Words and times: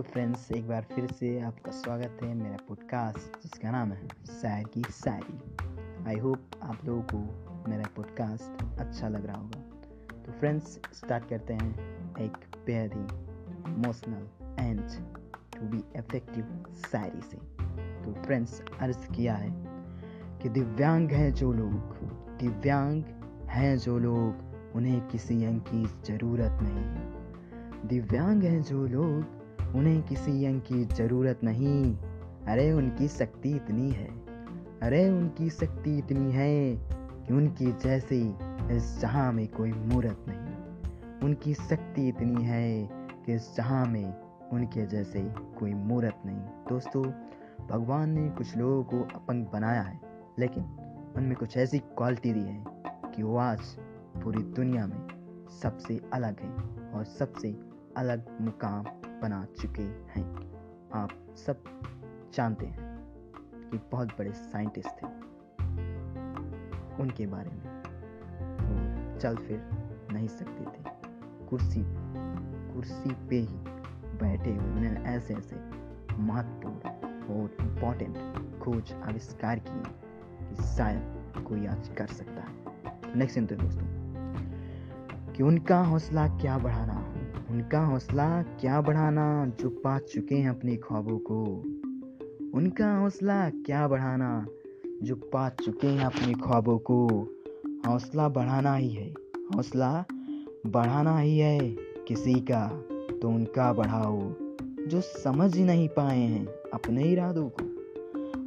Hello 0.00 0.12
friends, 0.12 0.52
एक 0.52 0.68
बार 0.68 0.86
फिर 0.94 1.06
से 1.12 1.40
आपका 1.40 1.70
स्वागत 1.70 2.18
है 2.22 2.34
मेरा 2.34 2.56
पॉडकास्ट 2.68 3.42
जिसका 3.42 3.70
नाम 3.70 3.90
है 3.92 4.08
शायर 4.26 4.66
की 4.66 4.82
शायरी 4.82 6.06
आई 6.08 6.18
होप 6.18 6.60
आप 6.62 6.84
लोगों 6.84 7.02
को 7.02 7.70
मेरा 7.70 7.84
पॉडकास्ट 7.96 8.62
अच्छा 8.80 9.08
लग 9.08 9.26
रहा 9.26 9.36
होगा। 9.36 9.60
तो 10.26 10.32
फ्रेंड्स 10.32 10.78
स्टार्ट 10.92 11.28
करते 11.28 11.54
हैं 11.54 12.16
एक 12.16 12.36
बेहद 12.66 12.94
ही 12.94 13.74
emotional 13.74 14.54
and 14.60 14.80
to 15.56 15.66
be 15.66 15.82
effective 15.96 16.64
शायरी 16.90 17.20
से। 17.20 17.36
तो 18.04 18.12
फ्रेंड्स, 18.22 18.62
अर्ज़ 18.80 19.12
किया 19.12 19.34
है 19.34 19.50
कि 20.42 20.48
दिव्यांग 20.48 21.10
हैं 21.10 21.32
जो 21.34 21.52
लोग, 21.52 21.94
दिव्यांग 22.38 23.02
हैं 23.48 23.76
जो 23.78 23.98
लोग, 23.98 24.72
उन्हें 24.76 25.00
किसी 25.08 25.44
अंग 25.44 25.60
की 25.60 25.84
ज़रूरत 25.86 26.58
नहीं। 26.62 27.88
दिव्यांग 27.88 28.42
हैं 28.42 28.62
जो 28.62 28.86
लोग 28.86 29.39
उन्हें 29.74 30.02
किसी 30.02 30.44
अंग 30.44 30.60
की 30.60 30.84
ज़रूरत 30.84 31.40
नहीं। 31.44 31.96
अरे, 32.48 32.72
उनकी 32.72 33.08
शक्ति 33.08 33.50
इतनी 33.50 33.90
है। 33.90 34.08
अरे, 34.82 35.08
उनकी 35.08 35.50
शक्ति 35.50 35.98
इतनी 35.98 36.32
है 36.32 36.76
कि 37.26 37.34
उनकी 37.34 37.72
जैसी 37.72 38.34
इस 38.76 38.98
जहाँ 39.00 39.32
में 39.32 39.48
कोई 39.48 39.72
मूर्त 39.72 40.24
नहीं। 40.28 40.50
उनकी 41.20 41.54
शक्ति 41.54 42.08
इतनी 42.08 42.44
है 42.44 42.88
कि 43.26 43.34
इस 43.34 43.56
जहाँ 43.56 43.86
में 43.86 44.14
उनके 44.52 44.86
जैसे 44.86 45.34
कोई 45.58 45.74
मूर्त 45.74 46.22
नहीं। 46.26 46.38
दोस्तों, 46.38 47.04
भगवान 47.70 48.10
ने 48.10 48.30
कुछ 48.30 48.56
लोगों 48.56 48.84
को 48.84 49.00
अपंग 49.00 49.46
बनाया 49.52 49.82
है, 49.82 50.00
लेकिन 50.38 50.64
उनमें 51.16 51.36
कुछ 51.36 51.56
ऐसी 51.56 51.78
क्वालिटी 51.78 52.32
दी 52.32 52.40
है 52.40 52.64
कि 53.14 53.22
वो 53.22 53.36
आज 53.36 53.60
पूरी 54.22 54.42
दुनिया 54.42 54.86
में 54.86 55.06
सबसे 55.62 56.00
अलग 56.12 56.40
है 56.40 56.50
और 56.90 57.04
सबसे 57.04 57.60
अलग 57.96 58.40
मुकाम 58.40 59.09
बना 59.22 59.44
चुके 59.60 59.82
हैं। 59.82 60.24
आप 60.94 61.10
सब 61.36 61.62
जानते 62.34 62.66
हैं 62.66 62.78
कि 63.70 63.78
बहुत 63.92 64.08
बड़े 64.08 64.32
साइंटिस्ट 64.32 65.02
थे। 65.02 65.06
उनके 67.02 67.26
बारे 67.26 67.50
में 67.50 67.66
वो 68.60 69.18
चल 69.18 69.36
फिर 69.36 69.68
नहीं 70.12 70.28
सकते 70.28 70.64
थे। 70.64 70.84
कुर्सी 71.46 71.82
कुर्सी 72.74 73.14
पे 73.28 73.36
ही 73.36 73.56
बैठे 74.20 74.54
हुए 74.54 74.88
ऐसे 74.88 75.34
ऐसे 75.34 75.56
महत्वपूर्ण 76.18 77.34
और 77.34 77.56
इम्पोर्टेंट 77.60 78.16
खोज 78.60 78.92
आविष्कार 78.92 79.58
किए 79.58 79.82
कि 80.48 80.62
शायद 80.62 81.44
कोई 81.48 81.66
आज 81.66 81.88
कर 81.88 82.06
सकता 82.06 82.42
है। 82.42 83.18
नेक्स्ट 83.18 83.38
सुनते 83.38 83.54
दोस्तों, 83.54 83.86
कि 85.32 85.42
उनका 85.42 85.78
हौसला 85.82 86.26
क्या 86.38 86.58
बढ़ाना 86.58 86.99
उनका 87.50 87.80
हौसला 87.80 88.42
क्या 88.42 88.80
बढ़ाना 88.80 89.52
जो 89.60 89.68
पा 89.70 89.98
चुके 89.98 90.34
हैं 90.34 90.50
अपने 90.50 90.76
ख्वाबों 90.76 91.18
को? 91.18 91.44
उनका 92.54 92.96
हौसला 92.96 93.50
क्या 93.50 93.88
बढ़ाना 93.88 94.46
जो 95.02 95.14
पा 95.16 95.48
चुके 95.48 95.86
हैं 95.86 96.04
अपने 96.04 96.32
ख्वाबों 96.32 96.78
को? 96.78 97.06
हौसला 97.86 98.28
बढ़ाना 98.28 98.74
ही 98.74 98.90
है। 98.90 99.14
हौसला 99.56 100.04
बढ़ाना 100.66 101.18
ही 101.18 101.38
है 101.38 101.58
किसी 102.08 102.34
का 102.34 102.68
तो 103.22 103.28
उनका 103.28 103.72
बढ़ाओ, 103.72 104.20
जो 104.88 105.00
समझ 105.00 105.56
ही 105.56 105.64
नहीं 105.64 105.88
पाए 105.88 106.18
हैं 106.18 106.46
अपने 106.74 107.02
इरादों 107.02 107.48
को। 107.48 107.64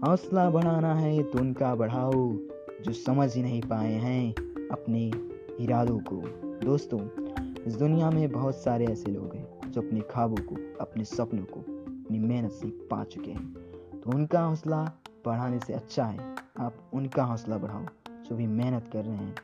हौसला 0.08 0.50
बढ़ाना 0.50 0.94
है 0.96 1.24
तो 1.24 1.40
उनका 1.40 1.76
बढ़ाओ, 1.76 2.34
जो 2.81 2.92
समझ 2.92 3.36
ही 3.36 3.44
नहीं 3.44 3.62
पाए 3.62 3.94
हैं 3.94 4.34
अपने 4.72 5.12
इरादों 5.59 6.00
को। 6.00 6.22
दोस्तों 6.66 7.22
इस 7.67 7.75
दुनिया 7.75 8.09
में 8.09 8.31
बहुत 8.31 8.56
सारे 8.56 8.86
ऐसे 8.86 9.11
लोग 9.11 9.36
हैं 9.36 9.72
जो 9.72 9.81
अपने 9.81 10.02
ख्वाबों 10.02 10.36
को, 10.36 10.56
अपने 10.81 11.03
सपनों 11.03 11.45
को, 11.45 11.59
अपनी 11.59 12.19
मेहनत 12.19 12.52
से 12.52 12.67
पा 12.67 13.03
चुके 13.03 13.31
हैं। 13.31 13.53
तो 14.01 14.12
उनका 14.12 14.41
हौसला 14.41 14.84
बढ़ाने 15.25 15.59
से 15.59 15.74
अच्छा 15.74 16.06
है। 16.06 16.35
आप 16.59 16.74
उनका 16.94 17.24
हौसला 17.24 17.57
बढ़ाओ 17.57 17.85
जो 18.09 18.35
भी 18.35 18.47
मेहनत 18.47 18.90
कर 18.94 19.06
रहे 19.06 19.16
हैं। 19.16 19.35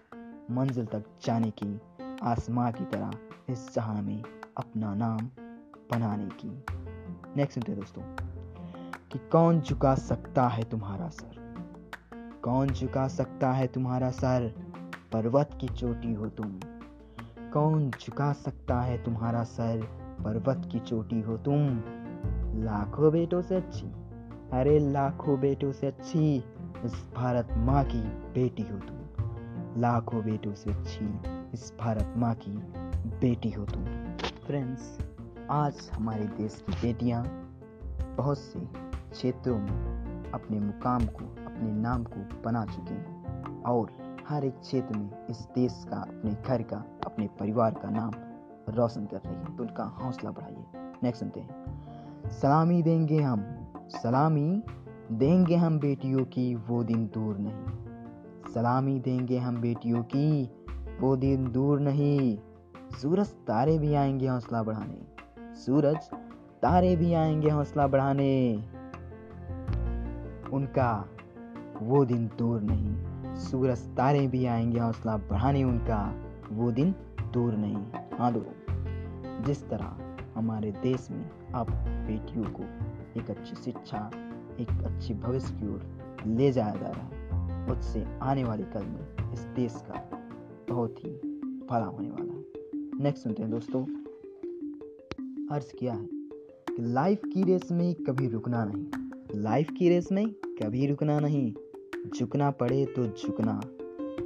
मंजिल 0.51 0.85
तक 0.85 1.03
जाने 1.25 1.51
की, 1.63 1.81
आसमां 2.23 2.71
की 2.71 2.85
तरह 2.85 3.11
इस 3.49 3.75
जहाँ 3.75 4.01
में 4.01 4.23
अपना 4.57 4.95
नाम 4.95 5.19
बनाने 5.91 6.27
की। 6.27 6.63
नेक्स्ट 7.37 7.53
सुनते 7.53 7.75
दोस्तों, 7.75 8.01
कि 9.11 9.19
कौन 9.19 9.61
झुका 9.61 9.95
सकता 9.95 10.47
है 10.47 10.63
तुम्हारा 10.63 11.09
सर? 11.09 11.55
कौन 12.43 12.67
झुका 12.67 13.07
सकता 13.07 13.51
है 13.51 13.67
तुम्हारा 13.67 14.11
सर? 14.11 14.53
पर्वत 15.13 15.57
की 15.61 15.67
चोटी 15.67 16.13
हो 16.13 16.29
तुम। 16.29 16.59
कौन 17.53 17.89
झुका 17.89 18.33
सकता 18.33 18.81
है 18.81 19.03
तुम्हारा 19.03 19.43
सर? 19.43 19.83
पर्वत 20.21 20.69
की 20.71 20.79
चोटी 20.79 21.21
हो 21.21 21.37
तुम। 21.37 21.81
लाखों 22.63 23.11
बेटों 23.11 23.41
से 23.41 23.55
अच्छी। 23.55 23.85
अरे 24.53 24.79
लाखों 24.79 25.39
बेटों 25.39 25.71
से 25.71 25.87
अच्छी, 25.87 26.35
इस 26.85 27.05
भारत 27.15 27.47
माँ 27.57 27.83
की 27.83 28.01
बेटी 28.07 28.63
हो 28.63 28.79
तुम। 28.79 28.97
लाखों 29.81 30.23
बेटों 30.23 30.53
से 30.53 30.71
अच्छी, 30.71 31.05
इस 31.53 31.73
भारत 31.81 32.13
माँ 32.17 32.35
की 32.35 32.51
बेटी 33.19 33.51
हो 33.51 33.65
तुम। 33.65 33.85
फ्रेंड्स 34.47 34.99
आज 35.51 35.89
हमारे 35.93 36.25
देश 36.25 36.63
की 36.69 36.73
बेटियाँ 36.73 37.25
बहुत 38.17 38.37
से 38.37 38.59
क्षेत्रों 39.11 39.57
में 39.57 39.99
अपने 40.33 40.59
मुकाम 40.59 41.05
को, 41.05 41.25
अपने 41.25 41.71
नाम 41.71 42.03
को 42.03 42.41
बना 42.43 42.65
चुके 42.65 42.93
हैं। 42.93 43.19
और 43.63 43.91
हर 44.27 44.45
एक 44.45 44.59
क्षेत्र 44.59 44.97
में 44.97 45.27
इस 45.27 45.47
देश 45.55 45.85
का, 45.89 45.97
अपने 45.97 46.31
घर 46.47 46.61
का 46.61 46.98
अपने 47.09 47.27
परिवार 47.39 47.73
का 47.73 47.89
नाम 47.89 48.11
रोशन 48.69 49.05
कर 49.05 49.17
रही 49.17 49.35
है। 49.35 49.57
तो 49.57 49.63
उनका 49.63 49.83
हौसला 49.83 50.31
बढ़ाइए। 50.31 50.65
नेक्स्ट 51.03 51.19
सुनते 51.19 51.39
हैं। 51.39 51.69
सलामी 52.29 52.83
देंगे 52.83 53.21
हम। 53.21 53.45
सलामी 53.87 54.63
देंगे 55.11 55.55
हम 55.55 55.79
बेटियों 55.79 56.25
की, 56.25 56.55
वो 56.55 56.83
दिन 56.83 57.05
दूर 57.05 57.37
नहीं। 57.39 57.65
सलामी 58.53 58.99
देंगे 58.99 59.37
हम 59.37 59.61
बेटियों 59.61 60.03
की, 60.03 60.51
वो 61.01 61.15
दिन 61.15 61.51
दूर 61.51 61.79
नहीं। 61.79 62.37
सूरज 62.91 63.27
तारे 63.27 63.77
भी 63.77 63.93
आएँगे 63.93 64.27
हौसला 64.27 64.63
बढ़ाने। 64.63 65.01
सूरज 65.55 66.09
तारे 66.61 66.95
भी 66.95 67.13
आएँगे 67.13 67.49
हौसला 67.49 67.87
बढ़ाने। 67.87 68.55
उनका 70.53 71.09
वो 71.81 72.05
दिन 72.05 72.29
दूर 72.37 72.61
नहीं। 72.61 72.95
सूरज 73.35 73.79
तारे 73.79 74.27
भी 74.27 74.45
आएँगे 74.45 74.79
हौसला 74.79 75.17
बढ़ाने 75.17 75.63
उनका। 75.63 76.28
वो 76.51 76.71
दिन 76.71 76.95
दूर 77.33 77.53
नहीं। 77.53 77.77
हाँ 78.17 78.33
दो 78.33 78.45
जिस 79.43 79.69
तरह 79.69 80.15
हमारे 80.35 80.71
देश 80.71 81.11
में 81.11 81.29
अब 81.55 81.67
बेटियों 81.79 82.45
को 82.45 82.63
एक 83.19 83.29
अच्छी 83.29 83.55
शिक्षा, 83.55 84.11
एक 84.59 84.69
अच्छी 84.69 85.13
भविष्य 85.13 85.53
की 85.53 85.67
ओर 85.67 85.83
ले 86.27 86.51
जाया 86.51 86.75
जा 86.75 86.87
रहा 86.87 87.07
है, 87.07 87.71
उससे 87.71 88.19
आने 88.21 88.43
वाले 88.43 88.63
कल 88.63 88.85
में 88.85 89.33
इस 89.33 89.39
देश 89.39 89.75
का 89.75 90.19
बहुत 90.69 90.95
ही 90.99 91.11
भला 91.69 91.85
होने 91.85 92.09
वाला 92.09 92.33
है। 92.33 92.43
नेक्स्ट 92.99 93.23
सुनते 93.23 93.41
हैं 93.41 93.51
दोस्तों। 93.51 93.83
अर्ज़ 95.51 95.75
किया 95.75 95.93
है 95.93 96.05
कि 96.05 96.75
लाइफ 96.79 97.21
की 97.33 97.43
रेस 97.43 97.71
में 97.71 97.95
कभी 97.95 98.27
रुकना 98.27 98.65
नहीं। 98.65 98.85
लाइफ 99.35 99.69
की 99.79 99.89
रेस 99.89 100.11
में 100.11 100.31
कभी 100.31 100.87
रुकना 100.87 101.19
नहीं। 101.19 101.53
झुकना 102.15 102.51
पड़े 102.51 102.85
तो 102.85 103.05
झुकना। 103.07 103.61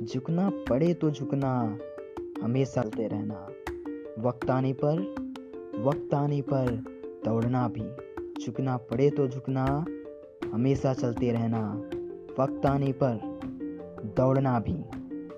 झुकना 0.04 0.50
पड़े 0.50 0.94
तो 0.94 1.12
झुकना। 1.12 1.78
हमेशा 2.44 2.81
चलते 2.81 3.08
रहना। 3.08 3.36
वक्त 4.20 4.50
आने 4.50 4.74
पर 4.74 5.00
वक्त 5.80 6.14
आने 6.14 6.42
पर 6.42 6.66
दौड़ना 7.26 7.68
भी। 7.68 8.44
झुकना 8.46 8.78
पड़े 8.78 9.09
तो 9.09 9.28
झुकना, 9.28 9.66
हमेशा 10.54 10.94
चलते 10.94 11.31
रहना। 11.31 11.62
वक्त 12.40 12.66
आने 12.66 12.92
पर 12.92 13.20
दौड़ना 14.18 14.59
भी, 14.59 14.74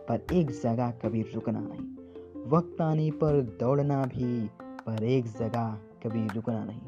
पर 0.10 0.26
एक 0.34 0.52
जगह 0.52 0.92
कभी 0.92 1.22
रुकना 1.22 1.60
नहीं। 1.60 2.50
वक्त 2.50 2.82
आने 2.82 3.12
पर 3.12 3.42
दौड़ना 3.60 4.02
भी, 4.06 4.48
पर 4.62 5.04
एक 5.04 5.28
जगह 5.28 5.78
कभी 6.04 6.28
रुकना 6.36 6.64
नहीं। 6.64 6.82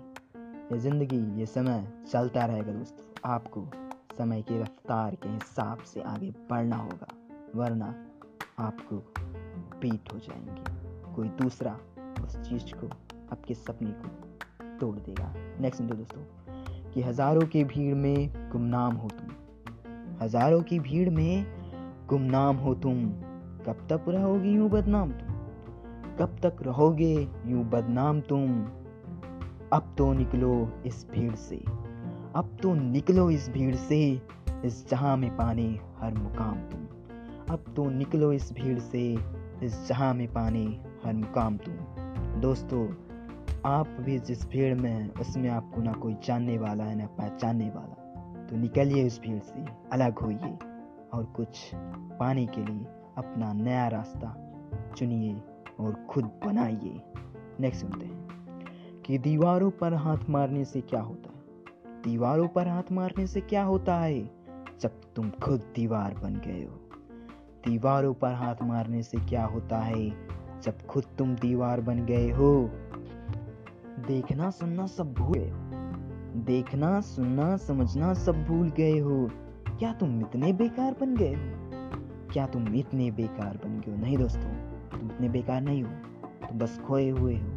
ये 0.72 0.80
ज़िंदगी, 0.80 1.40
ये 1.40 1.46
समय 1.46 1.88
चलता 2.12 2.46
रहेगा 2.46 2.72
दोस्तों। 2.72 3.32
आपको 3.32 3.68
समय 4.18 4.42
की 4.42 4.62
रफ्तार 4.62 5.16
के 5.16 5.30
हिसाब 5.30 5.78
से 5.78 6.02
आगे 6.02 6.32
बढ़ना 6.50 6.76
होगा, 6.76 7.08
वरना 7.56 7.94
आपको 8.60 9.04
पीट 9.82 10.14
हो 10.14 10.20
जाएँगे। 10.20 11.14
कोई 11.16 11.28
दूसरा 11.28 11.78
उस 12.26 12.38
चीज़ 12.38 12.74
को 12.76 12.88
आपके 13.32 13.54
सपने 13.54 13.92
को 13.92 14.08
तोड़ 14.80 14.96
देगा। 14.96 15.34
नेक्स्ट 15.62 15.78
सुनते 15.78 15.96
दोस्तों, 15.96 16.22
कि 16.92 17.02
हज़ारों 17.02 17.42
की 17.42 17.64
भीड़ 17.64 17.96
में 17.96 18.50
गुमनाम 18.52 18.96
हो 18.96 19.10
तुम। 19.10 19.30
हज़ारों 20.22 20.62
की 20.62 20.80
भीड़ 20.80 21.10
में 21.10 21.46
गुमनाम 22.08 22.56
हो 22.56 22.74
तुम। 22.76 23.10
कब 23.66 23.88
तक 23.90 24.06
रहोगे 24.10 24.50
यूँ 24.50 24.70
बदनाम 24.70 25.12
तुम? 25.12 25.34
कब 26.16 26.38
तक 26.44 26.56
रहोगे 26.62 27.28
यूँ 27.46 27.64
बदनाम 27.64 28.22
तुम? 28.22 28.66
अब 29.74 29.96
तो 29.98 30.14
निकलो 30.14 30.84
इस 30.86 31.08
भीड़ 31.12 31.36
से। 31.36 31.58
अब 32.36 32.58
तो 32.64 32.74
निकलो 32.74 33.30
इस 33.30 33.50
भीड़ 33.50 33.76
से, 33.76 34.22
इस 34.66 34.90
जहाँ 34.90 35.18
में 35.18 35.38
पाने 35.38 35.80
हर 36.00 36.14
मुकाम 36.14 36.56
तुम। 36.56 36.82
अब 37.54 37.74
तो 37.76 37.90
निकलो 37.90 38.34
इस 38.34 38.54
भीड़ 38.54 38.80
से 38.80 39.37
इस 39.64 39.88
जहाँ 39.88 40.14
में 40.14 40.34
पाने 40.34 40.66
हर 41.06 41.14
मुकाम 41.14 41.58
तुम 41.58 41.74
दोस्तों, 42.42 42.90
आप 43.66 43.88
भी 43.88 44.20
जिस 44.20 44.50
भीड़ 44.50 44.76
में 44.76 44.92
हैं, 44.92 45.14
उसमें 45.14 45.50
आपको 45.50 45.82
ना 45.82 45.94
कोई 45.94 46.14
जानने 46.14 46.58
वाला 46.58 46.84
है, 46.84 46.96
ना 46.96 47.06
पहचानने 47.06 47.70
वाला। 47.70 48.04
तो 48.50 48.56
निकलिए 48.56 49.08
उस 49.08 49.22
भीड़ 49.22 49.40
से, 49.40 49.66
अलग 49.92 50.20
होइए 50.20 50.58
और 51.14 51.34
कुछ 51.36 51.72
पाने 52.20 52.46
के 52.46 52.66
लिए 52.66 52.86
अपना 53.18 53.54
नया 53.54 53.88
रास्ता 53.88 54.38
चुनिए 54.98 55.42
और 55.80 56.06
खुद 56.10 56.24
बनाइए। 56.24 57.02
नेक्स्ट 57.60 57.82
सुनते 57.82 58.06
हैं 58.06 58.28
कि 59.06 59.18
दीवारों 59.18 59.72
पर 59.72 59.94
हाथ 59.94 60.18
मारने 60.30 60.66
से 60.66 60.82
क्या 60.82 61.02
होता 61.02 61.30
है? 61.30 61.44
दीवारों 62.02 62.48
पर 62.48 62.68
हाथ 62.68 62.92
मारने 62.92 63.28
से 63.28 63.42
क्या 63.42 63.64
होता 63.64 63.96
है? 63.96 64.30
जब 64.82 65.02
तुम 65.16 65.30
खुद 65.30 65.60
दीवार 65.76 66.14
बन 66.14 66.36
गए 66.36 66.64
हो। 66.64 66.87
दीवारों 67.66 68.14
पर 68.14 68.34
हाथ 68.34 68.56
मारने 68.64 69.04
से 69.04 69.18
क्या 69.18 69.46
होता 69.46 69.80
है? 69.80 70.10
जब 70.62 70.82
खुद 70.88 71.04
तुम 71.18 71.36
दीवार 71.36 71.82
बन 71.82 72.06
गए 72.06 72.32
हो। 72.32 72.70
देखना, 74.08 74.50
सुनना 74.50 74.86
सब 74.86 75.14
भूल 75.14 75.40
देखना, 76.46 77.02
सुनना, 77.02 77.58
समझना 77.58 78.14
सब 78.14 78.46
भूल 78.46 78.70
गए 78.70 79.00
हो। 79.00 79.30
क्या 79.80 79.94
तुम 79.94 80.22
इतने 80.22 80.54
बेकार 80.54 80.96
बन 81.02 81.16
गए 81.16 81.34
हो? 81.34 81.70
क्या 82.34 82.48
तुम 82.48 82.76
इतने 82.76 83.12
बेकार 83.12 83.58
बन 83.58 83.80
गए 83.80 83.92
हो? 83.92 83.98
नहीं 83.98 84.18
दोस्तों, 84.18 84.54
तुम 85.00 85.12
इतने 85.12 85.30
बेकार 85.30 85.62
नहीं 85.62 85.84
हो। 85.84 85.90
तुम 86.50 86.60
बस 86.60 86.80
खोए 86.80 87.10
हुए 87.10 87.36
हो। 87.36 87.50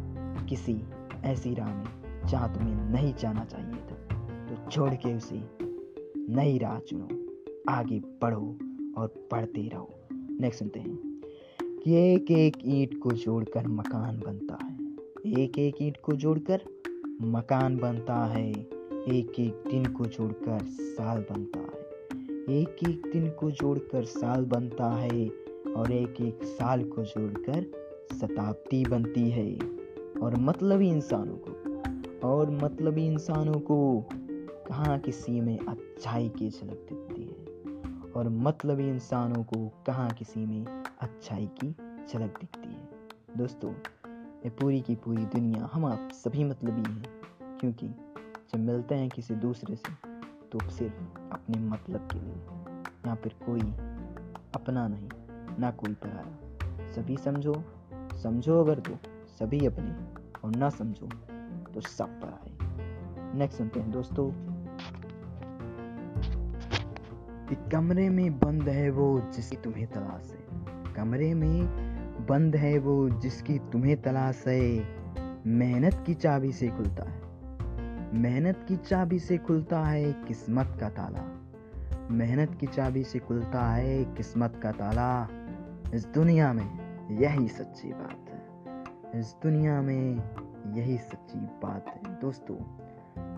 किसी 0.45 0.83
ऐसी 1.23 1.53
राह 1.53 1.75
में 1.75 1.85
जहाँ 2.25 2.53
तुम्हें 2.53 2.75
नहीं 2.75 3.13
जाना 3.13 3.45
चाहिए 3.45 3.75
था। 3.75 4.15
तो 4.45 4.71
छोड़ 4.71 4.93
के 4.93 5.13
उसे 5.13 5.49
नई 6.33 6.57
राह 6.57 6.79
चुनो। 6.79 7.07
आगे 7.71 7.99
बढ़ो। 7.99 8.57
और 8.97 9.07
पढ़ते 9.31 9.67
रहो। 9.67 9.89
नेक्स्ट 10.13 10.59
सुनते 10.59 10.79
हैं। 10.79 11.21
कि 11.63 12.13
एक 12.13 12.31
एक 12.31 12.57
ईंट 12.65 12.99
को 12.99 13.11
जोड़कर 13.11 13.67
मकान 13.67 14.19
बनता 14.19 14.57
है। 14.65 14.93
एक 15.43 15.59
एक 15.59 15.75
ईंट 15.81 15.97
को 15.97 16.13
जोड़कर 16.13 16.61
मकान 17.21 17.77
बनता 17.77 18.25
है। 18.25 18.51
एक 18.51 19.33
एक 19.39 19.63
दिन 19.71 19.85
को 19.85 20.05
जोड़कर 20.05 20.59
साल 20.63 21.25
बनता 21.31 21.59
है। 21.59 21.81
एक 22.59 22.75
एक 22.89 23.09
दिन 23.13 23.29
को 23.29 23.51
जोड़कर 23.51 24.03
साल 24.03 24.45
बनता 24.45 24.89
है 24.89 25.31
और 25.77 25.91
एक 25.91 26.21
एक 26.21 26.43
साल 26.43 26.83
को 26.83 27.03
जोड़कर 27.03 27.61
शताब्दी 28.19 28.85
बनती 28.85 29.29
है। 29.29 29.59
और 30.21 30.35
मतलबी 30.39 30.89
इंसानों 30.89 31.35
को। 31.47 31.61
और 32.27 32.51
मतलबी 32.51 33.05
इंसानों 33.05 33.59
को 33.59 34.05
कहाँ 34.67 34.99
किसी 34.99 35.41
में 35.41 35.59
अच्छाई 35.59 36.29
की 36.29 36.49
झलक 36.49 36.87
दिखती 36.89 37.20
है 37.20 37.20
और 38.15 38.29
मतलबी 38.29 38.87
इंसानों 38.89 39.43
को 39.43 39.57
कहाँ 39.87 40.09
किसी 40.09 40.45
में 40.45 40.65
अच्छाई 41.01 41.49
की 41.59 41.69
झलक 42.07 42.37
दिखती 42.39 42.69
है। 42.69 43.37
दोस्तों, 43.37 43.71
ये 44.45 44.49
पूरी 44.49 44.81
की 44.81 44.95
पूरी 44.95 45.25
दुनिया 45.25 45.69
हम 45.73 45.85
आप 45.85 46.09
सभी 46.13 46.43
मतलबी 46.43 46.91
हैं, 46.91 47.57
क्योंकि 47.59 47.87
जब 48.51 48.59
मिलते 48.59 48.95
हैं 48.95 49.09
किसी 49.09 49.35
दूसरे 49.35 49.75
से 49.75 49.93
तो 50.51 50.69
सिर्फ़ 50.69 51.19
अपने 51.33 51.59
मतलब 51.59 52.07
के 52.11 52.19
लिए 52.19 52.35
या 53.07 53.15
फिर 53.15 53.35
कोई 53.45 53.61
अपना 54.55 54.87
नहीं, 54.87 55.09
ना 55.59 55.71
कोई 55.71 55.93
पराया। 55.93 56.91
सभी 56.91 57.17
समझो 57.17 57.53
समझो 58.23 58.59
अगर 58.63 58.79
तो 58.79 58.97
सभी 59.29 59.65
अपने, 59.65 59.95
और 60.43 60.55
ना 60.55 60.69
समझो 60.69 61.07
तो 61.73 61.81
सब 61.81 62.19
पराए 62.21 63.37
नेक्स्ट 63.37 63.57
सुनते 63.57 63.79
हैं 63.79 63.91
दोस्तों। 63.91 64.50
कि 67.51 67.69
कमरे 67.69 68.09
में 68.09 68.39
बंद 68.39 68.69
है 68.69 68.89
वो 68.89 69.21
जिसकी 69.35 69.57
तुम्हें 69.57 69.87
तलाश 69.87 70.31
है। 70.31 70.61
कमरे 70.93 71.33
में 71.33 71.65
बंद 72.25 72.55
है 72.55 72.79
वो 72.79 73.09
जिसकी 73.09 73.59
तुम्हें 73.59 74.01
तलाश 74.01 74.43
है। 74.47 74.95
मेहनत 75.47 76.03
की 76.07 76.13
चाबी 76.13 76.51
से 76.51 76.67
खुलता 76.67 77.09
है। 77.09 77.21
मेहनत 78.13 78.65
की 78.67 78.77
चाबी 78.77 79.19
से 79.19 79.37
खुलता 79.37 79.83
है 79.83 80.13
किस्मत 80.13 80.77
का 80.79 80.89
ताला। 80.89 81.51
मेहनत 82.11 82.57
की 82.59 82.67
चाबी 82.67 83.03
से 83.03 83.19
खुलता 83.19 83.73
है 83.73 84.05
किस्मत 84.05 84.59
का 84.63 84.71
ताला। 84.71 85.27
इस 85.93 86.07
दुनिया 86.07 86.53
में 86.53 86.69
यही 87.17 87.47
सच्ची 87.47 87.93
बात 87.93 88.25
है। 88.29 88.47
इस 89.19 89.35
दुनिया 89.43 89.81
में 89.81 90.23
यही 90.73 90.97
सच्ची 90.97 91.39
बात 91.39 91.85
है। 91.87 92.21
दोस्तों, 92.21 92.55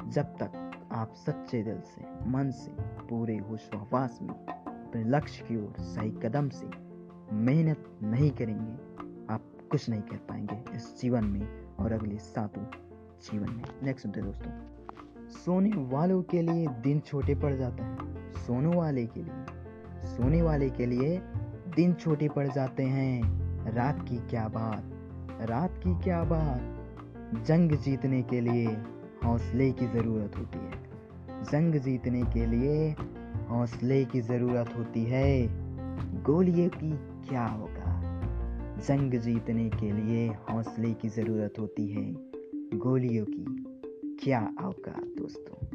जब 0.10 0.24
तक 0.24 0.63
आप 0.94 1.14
सच्चे 1.14 1.64
दिल 1.64 1.82
से, 1.82 2.30
मन 2.30 2.52
से, 2.52 2.72
पूरे 2.82 3.38
होशवास 3.38 4.20
में, 4.22 4.30
अपने 4.30 5.04
लक्ष्य 5.04 5.46
की 5.48 5.56
ओर 5.56 5.74
सही 5.80 6.12
कदम 6.12 6.50
से 6.50 6.70
मेहनत 7.36 7.86
नहीं 8.04 8.32
करेंगे, 8.32 8.72
आप 9.34 9.42
कुछ 9.72 9.90
नहीं 9.90 10.02
कर 10.02 10.18
पाएँगे 10.18 10.64
इस 10.76 11.02
जीवन 11.02 11.24
में 11.24 11.76
और 11.80 11.92
अगले 11.92 12.18
सातों 12.18 12.64
जीवन 13.22 13.50
में। 13.50 13.64
नेक्स्ट 13.84 14.04
सुनते 14.04 14.22
दोस्तों। 14.22 14.52
सोने 15.30 15.72
वालों 15.76 16.24
के 16.24 16.42
लिए 16.42 16.68
दिन 16.68 17.00
छोटे 17.00 17.36
पड़ 17.36 17.56
जाते 17.56 17.84
हैं। 17.84 18.32
सोने 18.32 18.76
वाले 18.76 19.06
के 19.06 19.24
लिए, 19.24 19.46
सोने 20.04 20.42
वाले 20.42 20.70
के 20.70 20.86
लिए 20.86 21.22
दिन 21.76 21.94
छोटे 21.94 22.30
पड़ 22.30 22.48
जाते 22.48 22.84
हैं। 22.84 23.22
रात 23.72 24.10
की 24.10 24.18
क्या 24.18 24.48
बात, 24.48 24.84
रात 25.50 25.72
की 25.78 26.04
क्या 26.04 26.24
बात, 26.24 26.62
जंग 27.46 27.72
जीतने 27.72 28.22
के 28.22 28.42
लिए 28.42 28.84
हौसले 29.24 29.72
की 29.72 29.88
ज़रूरत 29.88 30.38
होती 30.38 30.58
है। 30.58 30.84
जंग 31.44 31.76
जीतने 31.76 32.22
के 32.22 32.46
लिए 32.46 32.96
हौसले 33.50 34.06
की 34.06 34.22
ज़रूरत 34.22 34.78
होती 34.78 35.04
है। 35.04 35.48
गोलियों 36.24 36.70
की 36.70 36.92
क्या 37.30 37.46
होगा? 37.46 38.04
जंग 38.78 39.14
जीतने 39.14 39.70
के 39.70 39.92
लिए 39.92 40.28
हौसले 40.28 40.94
की 40.94 41.10
ज़रूरत 41.10 41.54
होती 41.60 41.88
है। 41.88 42.14
गोलियों 42.78 43.26
की 43.30 43.64
क्या 44.24 44.54
औकात 44.64 45.04
दोस्तों? 45.18 45.68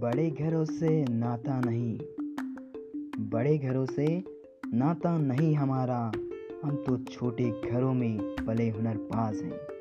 बड़े 0.00 0.30
घरों 0.30 0.64
से 0.64 1.04
नाता 1.04 1.60
नहीं। 1.60 1.98
बड़े 3.30 3.58
घरों 3.58 3.86
से 3.86 4.24
नाता 4.74 5.18
नहीं 5.18 5.54
हमारा। 5.54 6.12
हम 6.64 6.76
तो 6.76 6.96
छोटे 6.96 7.70
घरों 7.70 7.94
में 7.94 8.36
पले 8.46 8.70
हुनरबाज 8.70 9.36
हैं। 9.36 9.73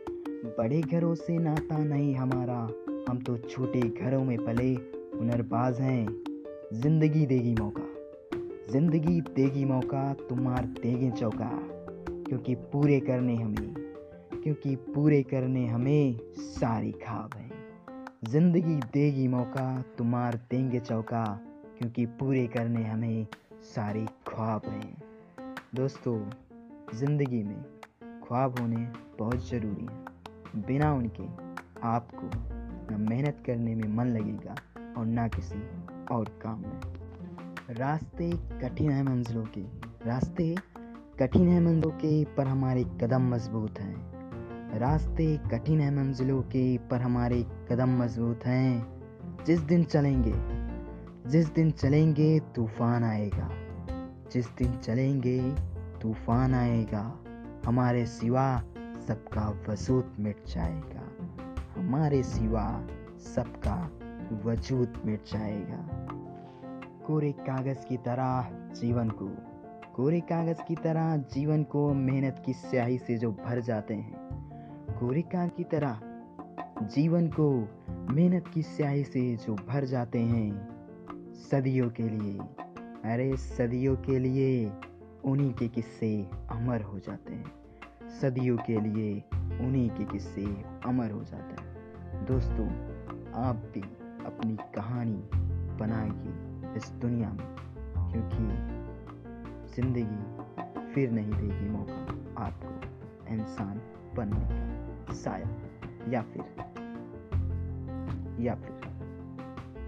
बड़े 0.46 0.82
घरों 0.82 1.16
से 1.16 1.38
नाता 1.40 1.78
नहीं 1.78 2.16
हमारा। 2.16 2.70
हम 3.10 3.20
तो 3.20 3.38
छोटे 3.38 3.80
घरों 3.80 4.24
में 4.24 4.46
पले 4.46 4.74
हुनरबाज 5.18 5.80
हैं। 5.82 6.24
ज़िंदगी 6.74 7.26
देगी 7.26 7.56
मौका। 7.56 7.88
ज़िंदगी 8.72 9.22
देगी 9.22 9.66
मौका, 9.66 10.14
तुम्हार 10.14 10.66
देगे 10.66 11.12
चौका। 11.12 11.50
क्योंकि 12.10 12.56
पूरे 12.56 13.00
करने 13.00 13.36
हमें, 13.36 13.74
क्योंकि 14.44 14.76
पूरे 14.76 15.24
करने 15.24 15.68
हमें 15.68 16.20
सारी 16.38 16.92
खाब 16.92 17.30
हैं। 17.36 17.52
ज़िंदगी 18.24 18.76
देगी 18.76 19.28
मौका, 19.28 19.82
तुम्हार 19.98 20.36
देंगे 20.52 20.80
चौका। 20.80 21.40
क्योंकि 21.80 22.06
पूरे 22.06 22.48
करने 22.48 22.84
हमें 22.84 23.28
सारे 23.62 24.06
ख्वाब 24.28 24.62
हैं। 24.66 25.04
दोस्तों, 25.76 26.30
ज़िंदगी 26.96 27.44
में 27.44 27.62
ख्वाब 28.28 28.60
होने 28.60 28.88
बहुत 29.20 29.50
ज़रूरी 29.50 29.86
है। 29.86 30.23
बिना 30.56 30.94
उनके 30.94 31.24
आपको 31.84 32.30
न 32.96 33.08
मेहनत 33.10 33.44
करने 33.46 33.76
में 33.76 33.90
मन 33.90 34.06
लगेगा 34.06 34.56
और 34.98 35.06
ना 35.06 35.28
किसी 35.28 35.62
और 36.12 36.40
काम 36.44 36.60
में। 36.60 36.82
रास्ते 37.70 38.32
कठिन 38.32 38.92
है 38.92 39.04
मंजिलों 39.04 39.44
के। 39.44 39.62
रास्ते 40.10 40.56
कठिन 41.20 41.48
है 41.48 41.62
मंजिलों 41.62 41.92
के 41.92 42.26
पर 42.26 42.48
हमारे 42.48 42.84
कदम 42.84 43.22
मज़बूत 43.22 43.80
हैं। 43.80 44.14
रास्ते 44.80 45.38
कठिन 45.38 45.80
है 45.80 45.96
मंजिलों 45.96 46.42
के 46.42 46.78
पर 46.78 47.02
हमारे 47.02 47.46
कदम 47.72 47.90
मज़बूत 47.90 48.46
हैं। 48.46 49.04
जिस 49.46 49.60
दिन 49.60 49.84
चलेंगे, 49.84 50.34
जिस 51.30 51.54
दिन 51.54 51.72
चलेंगे 51.72 52.40
तूफ़ान 52.40 53.04
आएगा। 53.04 53.50
जिस 54.32 54.56
दिन 54.58 54.78
चलेंगे 54.78 55.56
तूफ़ान 56.02 56.54
आएगा, 56.54 57.20
हमारे 57.66 58.06
सिवा 58.06 58.64
सबका 59.08 59.62
वजूद 59.70 60.16
मिट 60.20 60.46
जाएगा। 60.48 61.04
हमारे 61.76 62.24
सिवा 62.24 62.88
सबका 63.18 63.92
वजूद 64.46 64.94
मिट 65.06 65.24
जाएगा। 65.24 65.88
कोरे 67.08 67.32
कागज़ 67.32 67.86
की 67.86 67.98
तरह 67.98 68.48
जीवन 68.74 69.10
को, 69.10 69.28
कोरे 69.96 70.20
कागज़ 70.20 70.68
की 70.68 70.76
तरह 70.76 71.18
जीवन 71.18 71.64
को 71.64 71.94
मेहनत 71.94 72.44
की 72.46 72.54
स्याही 72.54 72.98
से 72.98 73.18
जो 73.18 73.32
भर 73.32 73.60
जाते 73.60 73.94
हैं, 73.94 74.16
कोरे 75.00 75.22
कागज़ 75.22 75.52
की 75.52 75.64
तरह 75.64 76.00
जीवन 76.84 77.28
को 77.28 77.68
मेहनत 78.10 78.48
की 78.48 78.62
स्याही 78.62 79.04
से 79.04 79.36
जो 79.36 79.56
भर 79.56 79.86
जाते 79.86 80.20
हैं, 80.20 80.68
सदियों 81.34 81.90
के 81.90 82.10
लिए, 82.10 82.40
अरे 83.14 83.38
सदियों 83.38 83.96
के 83.96 84.20
लिए 84.20 84.72
उन्हीं 85.26 85.54
के 85.54 85.68
किस्से 85.68 86.30
अमर 86.52 86.82
हो 86.82 87.00
जाते 87.00 87.34
हैं। 87.34 87.63
सदियों 88.10 88.58
के 88.58 88.80
लिए 88.82 89.24
उन्हीं 89.60 89.90
के 89.90 90.04
किस्से 90.04 90.46
अमर 90.86 91.12
हो 91.12 91.24
जाते 91.24 91.62
हैं। 91.62 92.26
दोस्तों, 92.26 92.68
आप 93.34 93.56
भी 93.74 93.82
अपनी 94.26 94.58
कहानी 94.76 95.24
बनाएगी 95.80 96.78
इस 96.78 96.90
दुनिया 96.92 97.30
में, 97.30 97.56
क्योंकि 98.12 98.44
ज़िंदगी 99.76 100.94
फिर 100.94 101.12
नहीं 101.12 101.32
देगी 101.32 101.70
मौका 101.70 102.44
आपको 102.44 103.34
इंसान 103.34 103.82
बनने 104.16 104.46
का, 104.46 105.14
शायद, 105.14 106.12
या 106.14 106.22
फिर 106.22 106.72
या 108.40 108.56
फिर 108.56 108.74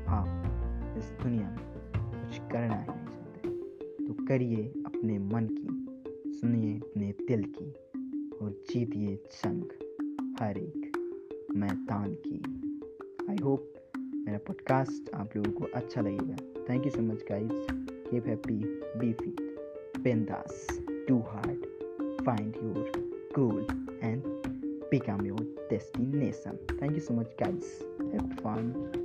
आप 0.07 0.95
इस 0.97 1.11
दुनिया 1.23 1.49
में 1.49 1.63
कुछ 1.95 2.37
करना 2.51 2.75
ही 2.75 2.87
नहीं 2.87 3.07
चाहते। 3.07 4.05
तो 4.05 4.25
करिए 4.25 4.63
अपने 4.85 5.17
मन 5.19 5.47
की, 5.51 6.31
सुनिए 6.31 6.77
अपने 6.77 7.11
दिल 7.27 7.43
की 7.43 7.73
और 8.41 8.51
जीतिए 8.69 9.15
जंग 9.15 10.33
हर 10.41 10.57
एक 10.57 10.97
मैदान 11.57 12.15
की 12.27 12.41
आई 13.29 13.37
होप 13.43 13.71
मेरा 14.15 14.37
पॉडकास्ट 14.47 15.13
आप 15.15 15.35
लोगों 15.35 15.51
को 15.51 15.71
अच्छा 15.75 16.01
लगेगा 16.01 16.35
thank 16.69 16.85
you 16.85 16.91
so 16.91 17.01
much 17.01 17.23
guys 17.29 17.67
keep 17.71 18.27
happy 18.27 18.59
be 18.99 19.13
fit 19.13 19.41
बिंदास 20.03 20.67
do 21.07 21.19
hard 21.31 21.73
find 22.25 22.55
your 22.55 22.89
goal 23.33 23.63
and 24.01 24.23
become 24.89 25.25
your 25.25 25.37
destination. 25.69 26.57
Thank 26.79 26.95
you 26.95 27.01
so 27.01 27.13
much, 27.13 27.31
guys. 27.37 27.83
Have 28.13 28.39
fun. 28.39 29.04